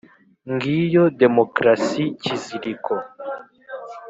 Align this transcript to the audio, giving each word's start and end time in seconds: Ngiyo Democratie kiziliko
Ngiyo 0.53 1.03
Democratie 1.21 2.09
kiziliko 2.23 2.93